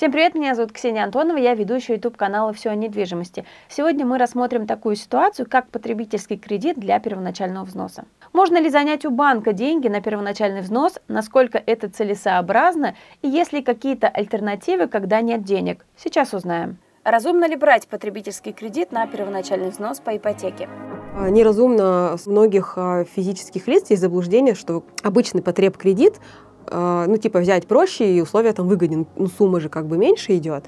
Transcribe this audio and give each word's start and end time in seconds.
Всем 0.00 0.12
привет, 0.12 0.34
меня 0.34 0.54
зовут 0.54 0.72
Ксения 0.72 1.04
Антонова, 1.04 1.36
я 1.36 1.54
ведущая 1.54 1.96
YouTube 1.96 2.16
канала 2.16 2.54
«Все 2.54 2.70
о 2.70 2.74
недвижимости». 2.74 3.44
Сегодня 3.68 4.06
мы 4.06 4.16
рассмотрим 4.16 4.66
такую 4.66 4.96
ситуацию, 4.96 5.46
как 5.46 5.68
потребительский 5.68 6.38
кредит 6.38 6.80
для 6.80 6.98
первоначального 6.98 7.66
взноса. 7.66 8.06
Можно 8.32 8.58
ли 8.62 8.70
занять 8.70 9.04
у 9.04 9.10
банка 9.10 9.52
деньги 9.52 9.88
на 9.88 10.00
первоначальный 10.00 10.62
взнос, 10.62 10.98
насколько 11.08 11.58
это 11.58 11.90
целесообразно 11.90 12.94
и 13.20 13.28
есть 13.28 13.52
ли 13.52 13.62
какие-то 13.62 14.08
альтернативы, 14.08 14.86
когда 14.86 15.20
нет 15.20 15.42
денег? 15.44 15.84
Сейчас 15.98 16.32
узнаем. 16.32 16.78
Разумно 17.04 17.46
ли 17.46 17.56
брать 17.56 17.86
потребительский 17.86 18.52
кредит 18.52 18.92
на 18.92 19.06
первоначальный 19.06 19.68
взнос 19.68 20.00
по 20.00 20.16
ипотеке? 20.16 20.66
А, 21.14 21.28
неразумно 21.28 22.16
с 22.16 22.26
многих 22.26 22.72
а, 22.76 23.04
физических 23.04 23.68
лиц 23.68 23.90
есть 23.90 24.00
заблуждение, 24.00 24.54
что 24.54 24.82
обычный 25.02 25.42
потреб 25.42 25.76
кредит 25.76 26.14
Э, 26.14 26.49
ну, 26.70 27.16
типа, 27.16 27.40
взять 27.40 27.66
проще, 27.66 28.16
и 28.16 28.20
условия 28.20 28.52
там 28.52 28.68
выгоден, 28.68 29.06
ну, 29.16 29.26
сумма 29.26 29.60
же 29.60 29.68
как 29.68 29.86
бы 29.86 29.98
меньше 29.98 30.36
идет. 30.36 30.64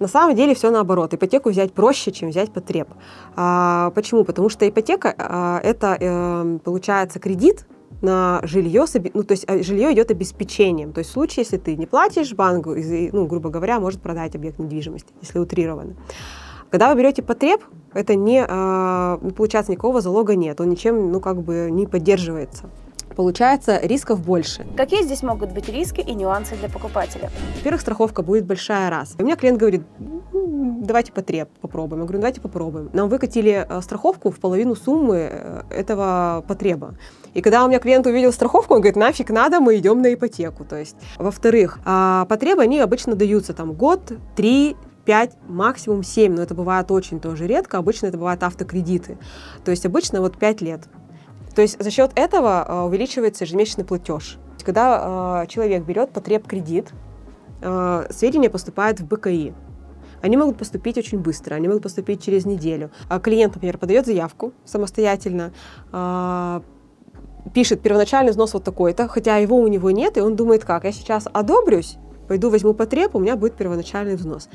На 0.00 0.08
самом 0.08 0.34
деле 0.34 0.54
все 0.54 0.70
наоборот. 0.70 1.12
Ипотеку 1.12 1.50
взять 1.50 1.74
проще, 1.74 2.10
чем 2.10 2.30
взять 2.30 2.50
потреб. 2.50 2.88
А, 3.36 3.92
почему? 3.94 4.24
Потому 4.24 4.48
что 4.48 4.66
ипотека 4.66 5.14
а, 5.16 5.60
это 5.62 5.96
э, 6.00 6.58
получается 6.64 7.18
кредит 7.20 7.66
на 8.00 8.40
жилье, 8.44 8.86
ну, 9.12 9.22
то 9.24 9.32
есть 9.32 9.44
э, 9.46 9.62
жилье 9.62 9.92
идет 9.92 10.10
обеспечением. 10.10 10.94
То 10.94 11.00
есть 11.00 11.10
в 11.10 11.12
случае, 11.12 11.44
если 11.44 11.58
ты 11.58 11.76
не 11.76 11.84
платишь, 11.84 12.32
банк, 12.32 12.66
ну, 12.66 13.26
грубо 13.26 13.50
говоря, 13.50 13.78
может 13.78 14.00
продать 14.00 14.34
объект 14.34 14.58
недвижимости, 14.58 15.12
если 15.20 15.38
утрированно. 15.38 15.94
Когда 16.70 16.88
вы 16.88 16.98
берете 16.98 17.22
потреб, 17.22 17.62
это 17.92 18.14
не, 18.14 18.42
получается, 19.32 19.72
никакого 19.72 20.00
залога 20.00 20.34
нет, 20.34 20.60
он 20.60 20.70
ничем, 20.70 21.12
ну, 21.12 21.20
как 21.20 21.42
бы 21.42 21.68
не 21.70 21.86
поддерживается 21.86 22.70
получается 23.20 23.78
рисков 23.82 24.24
больше. 24.24 24.66
Какие 24.78 25.02
здесь 25.02 25.22
могут 25.22 25.52
быть 25.52 25.68
риски 25.68 26.00
и 26.00 26.14
нюансы 26.14 26.56
для 26.56 26.70
покупателя? 26.70 27.30
Во-первых, 27.58 27.82
страховка 27.82 28.22
будет 28.22 28.46
большая 28.46 28.88
раз. 28.88 29.14
У 29.18 29.22
меня 29.22 29.36
клиент 29.36 29.58
говорит, 29.58 29.82
давайте 30.32 31.12
потреб 31.12 31.50
попробуем. 31.60 32.00
Я 32.00 32.06
говорю, 32.06 32.20
давайте 32.20 32.40
попробуем. 32.40 32.88
Нам 32.94 33.10
выкатили 33.10 33.66
э, 33.68 33.82
страховку 33.82 34.30
в 34.30 34.40
половину 34.40 34.74
суммы 34.74 35.28
э, 35.30 35.62
этого 35.68 36.42
потреба. 36.48 36.94
И 37.34 37.42
когда 37.42 37.62
у 37.62 37.68
меня 37.68 37.78
клиент 37.78 38.06
увидел 38.06 38.32
страховку, 38.32 38.72
он 38.72 38.80
говорит, 38.80 38.96
нафиг 38.96 39.28
надо, 39.28 39.60
мы 39.60 39.76
идем 39.76 40.00
на 40.00 40.14
ипотеку. 40.14 40.64
То 40.64 40.76
есть, 40.76 40.96
во-вторых, 41.18 41.78
а 41.84 42.24
потребы, 42.24 42.62
они 42.62 42.80
обычно 42.80 43.16
даются 43.16 43.52
там 43.52 43.74
год, 43.74 44.00
три, 44.34 44.76
5, 45.04 45.36
максимум 45.46 46.02
7, 46.02 46.34
но 46.34 46.42
это 46.42 46.54
бывает 46.54 46.90
очень 46.90 47.20
тоже 47.20 47.46
редко, 47.46 47.76
обычно 47.76 48.06
это 48.06 48.16
бывают 48.16 48.42
автокредиты. 48.42 49.18
То 49.62 49.72
есть 49.72 49.84
обычно 49.84 50.22
вот 50.22 50.38
5 50.38 50.62
лет 50.62 50.88
то 51.54 51.62
есть 51.62 51.82
за 51.82 51.90
счет 51.90 52.12
этого 52.14 52.64
э, 52.66 52.80
увеличивается 52.82 53.44
ежемесячный 53.44 53.84
платеж. 53.84 54.38
Когда 54.64 55.42
э, 55.42 55.46
человек 55.48 55.84
берет 55.84 56.12
потреб 56.12 56.46
кредит, 56.46 56.92
э, 57.62 58.06
сведения 58.10 58.50
поступают 58.50 59.00
в 59.00 59.06
БКИ. 59.06 59.54
Они 60.22 60.36
могут 60.36 60.58
поступить 60.58 60.98
очень 60.98 61.18
быстро, 61.18 61.54
они 61.54 61.66
могут 61.68 61.82
поступить 61.82 62.22
через 62.22 62.44
неделю. 62.44 62.90
А 63.08 63.20
клиент, 63.20 63.54
например, 63.54 63.78
подает 63.78 64.04
заявку 64.04 64.52
самостоятельно, 64.66 65.52
пишет 67.54 67.80
первоначальный 67.80 68.30
взнос 68.30 68.52
вот 68.52 68.62
такой-то, 68.62 69.08
хотя 69.08 69.38
его 69.38 69.56
у 69.56 69.66
него 69.66 69.90
нет, 69.90 70.18
и 70.18 70.20
он 70.20 70.36
думает, 70.36 70.66
как, 70.66 70.84
я 70.84 70.92
сейчас 70.92 71.26
одобрюсь, 71.32 71.96
пойду 72.28 72.50
возьму 72.50 72.74
потреб, 72.74 73.14
у 73.14 73.18
меня 73.18 73.34
будет 73.34 73.54
первоначальный 73.54 74.16
взнос. 74.16 74.50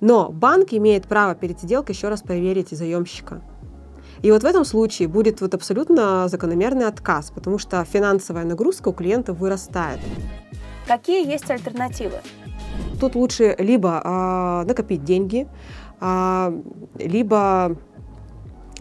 Но 0.00 0.28
банк 0.28 0.74
имеет 0.74 1.06
право 1.06 1.34
перед 1.34 1.60
сделкой 1.60 1.94
еще 1.94 2.08
раз 2.08 2.20
проверить 2.20 2.68
заемщика. 2.70 3.40
И 4.22 4.30
вот 4.30 4.42
в 4.42 4.46
этом 4.46 4.64
случае 4.64 5.08
будет 5.08 5.40
вот 5.40 5.54
абсолютно 5.54 6.28
закономерный 6.28 6.86
отказ, 6.86 7.30
потому 7.34 7.58
что 7.58 7.84
финансовая 7.84 8.44
нагрузка 8.44 8.88
у 8.88 8.92
клиента 8.92 9.32
вырастает. 9.32 10.00
Какие 10.86 11.26
есть 11.26 11.50
альтернативы? 11.50 12.20
Тут 13.00 13.14
лучше 13.14 13.54
либо 13.58 14.00
э, 14.02 14.68
накопить 14.68 15.04
деньги, 15.04 15.48
э, 16.00 16.62
либо 16.98 17.76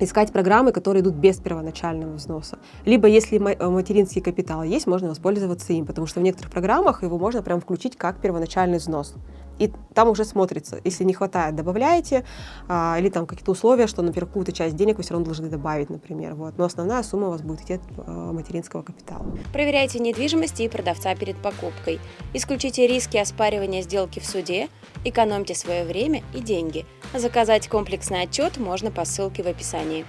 искать 0.00 0.32
программы, 0.32 0.72
которые 0.72 1.02
идут 1.02 1.14
без 1.14 1.36
первоначального 1.38 2.14
взноса. 2.14 2.58
Либо 2.84 3.06
если 3.08 3.38
материнский 3.38 4.20
капитал 4.20 4.62
есть, 4.62 4.86
можно 4.86 5.08
воспользоваться 5.08 5.72
им, 5.72 5.86
потому 5.86 6.06
что 6.06 6.20
в 6.20 6.22
некоторых 6.22 6.50
программах 6.50 7.02
его 7.02 7.18
можно 7.18 7.42
прям 7.42 7.60
включить 7.60 7.96
как 7.96 8.16
первоначальный 8.16 8.78
взнос 8.78 9.14
и 9.58 9.72
там 9.94 10.08
уже 10.08 10.24
смотрится. 10.24 10.80
Если 10.84 11.04
не 11.04 11.12
хватает, 11.12 11.54
добавляете, 11.54 12.24
а, 12.68 12.96
или 12.98 13.08
там 13.08 13.26
какие-то 13.26 13.52
условия, 13.52 13.86
что, 13.86 14.02
например, 14.02 14.26
какую-то 14.26 14.52
часть 14.52 14.76
денег 14.76 14.96
вы 14.96 15.02
все 15.02 15.14
равно 15.14 15.26
должны 15.26 15.48
добавить, 15.48 15.90
например. 15.90 16.34
Вот. 16.34 16.58
Но 16.58 16.64
основная 16.64 17.02
сумма 17.02 17.28
у 17.28 17.30
вас 17.30 17.42
будет 17.42 17.62
идти 17.62 17.74
от 17.74 17.82
а, 17.98 18.32
материнского 18.32 18.82
капитала. 18.82 19.24
Проверяйте 19.52 19.98
недвижимость 19.98 20.60
и 20.60 20.68
продавца 20.68 21.14
перед 21.14 21.36
покупкой. 21.36 22.00
Исключите 22.34 22.86
риски 22.86 23.16
оспаривания 23.16 23.82
сделки 23.82 24.18
в 24.20 24.26
суде, 24.26 24.68
экономьте 25.04 25.54
свое 25.54 25.84
время 25.84 26.22
и 26.34 26.40
деньги. 26.40 26.86
Заказать 27.14 27.68
комплексный 27.68 28.22
отчет 28.22 28.56
можно 28.58 28.90
по 28.90 29.04
ссылке 29.04 29.42
в 29.42 29.46
описании. 29.46 30.04